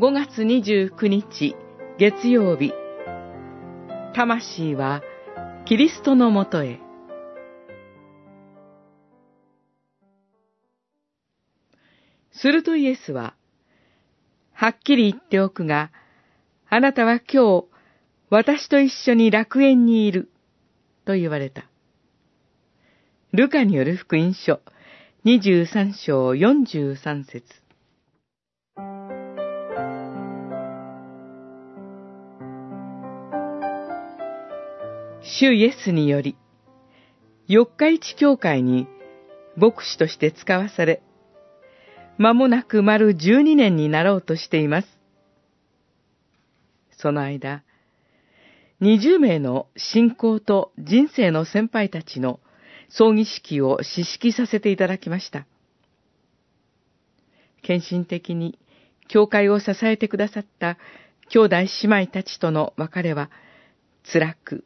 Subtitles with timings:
[0.00, 1.54] 5月29日
[1.98, 2.72] 月曜日。
[4.14, 5.02] 魂は
[5.66, 6.80] キリストのもとへ。
[12.32, 13.34] するとイエスは
[14.54, 15.90] はっきり言っておくが
[16.70, 17.66] あなたは今日
[18.30, 20.30] 私と一緒に楽園にいる
[21.04, 21.64] と言われた。
[23.34, 24.60] ルカによる福音書
[25.26, 27.69] 23章43節。
[35.38, 36.36] 主イエスにより、
[37.46, 38.88] 四日市教会に
[39.56, 41.02] 牧師として使わされ、
[42.18, 44.88] 間もなく丸十二年になろうとしています。
[46.98, 47.62] その間、
[48.80, 52.40] 二十名の信仰と人生の先輩たちの
[52.88, 55.46] 葬儀式を指揮させていただきました。
[57.62, 58.58] 献身的に
[59.06, 60.76] 教会を支えてくださった
[61.28, 63.30] 兄弟姉妹たちとの別れは
[64.12, 64.64] 辛く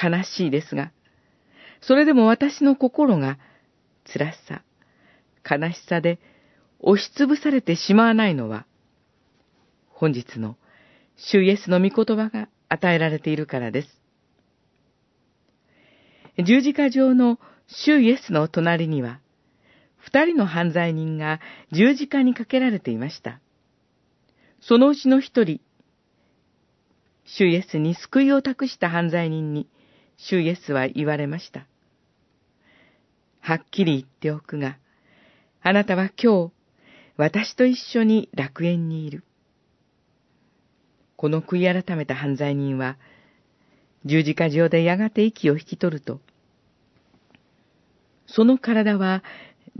[0.00, 0.92] 悲しいですが、
[1.80, 3.38] それでも私の心が
[4.04, 4.62] 辛さ、
[5.48, 6.18] 悲しさで
[6.80, 8.66] 押しつぶされてしまわないのは、
[9.88, 10.56] 本日の
[11.16, 13.88] 主イエスの御言葉が与えられているからです。
[16.38, 19.20] 十字架上の主イエスの隣には、
[19.96, 21.40] 二人の犯罪人が
[21.72, 23.40] 十字架にかけられていました。
[24.60, 25.60] そのうちの一人、
[27.24, 29.68] 主イエスに救いを託した犯罪人に、
[30.18, 31.66] 主イエスは言われました。
[33.40, 34.78] はっきり言っておくが、
[35.62, 36.52] あなたは今日、
[37.16, 39.24] 私と一緒に楽園にいる。
[41.16, 42.98] この悔い改めた犯罪人は、
[44.04, 46.20] 十字架上でやがて息を引き取ると、
[48.26, 49.22] その体は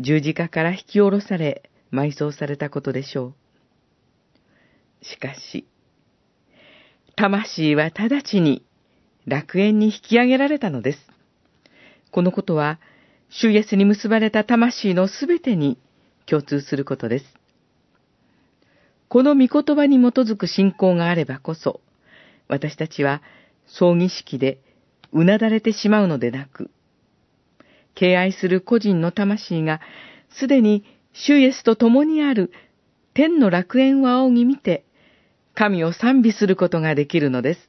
[0.01, 3.35] 十字架から引き下ろされ、埋葬されたことでしょ
[5.03, 5.05] う。
[5.05, 5.67] しかし、
[7.17, 8.65] 魂は直ちに
[9.29, 10.99] 楽園に引き上げられたのです。
[12.11, 12.79] このことは、
[13.31, 15.79] 主イエスに結ばれた魂のすべてに
[16.27, 17.25] 共通することです。
[19.09, 21.81] この御言葉に基づく信仰があればこそ、
[22.49, 23.23] 私たちは
[23.67, 24.59] 葬儀式で
[25.13, 26.71] うなだれてしまうのでなく、
[27.95, 29.81] 敬愛する個人の魂が
[30.31, 32.53] すでに主イエスと共にある
[33.15, 34.85] 天の楽園を仰ぎ見て、
[35.55, 37.69] 神を賛美することができるのです。